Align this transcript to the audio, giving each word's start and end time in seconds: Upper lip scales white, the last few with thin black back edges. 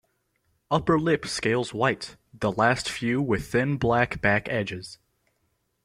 Upper 0.71 0.99
lip 0.99 1.27
scales 1.27 1.75
white, 1.75 2.15
the 2.33 2.51
last 2.51 2.89
few 2.89 3.21
with 3.21 3.51
thin 3.51 3.77
black 3.77 4.19
back 4.19 4.49
edges. 4.49 4.97